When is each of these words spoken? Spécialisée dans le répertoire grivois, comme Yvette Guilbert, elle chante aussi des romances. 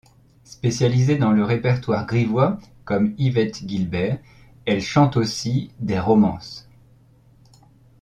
Spécialisée 0.45 1.17
dans 1.19 1.31
le 1.31 1.43
répertoire 1.43 2.07
grivois, 2.07 2.57
comme 2.85 3.13
Yvette 3.19 3.63
Guilbert, 3.63 4.17
elle 4.65 4.81
chante 4.81 5.15
aussi 5.15 5.69
des 5.79 5.99
romances. 5.99 6.67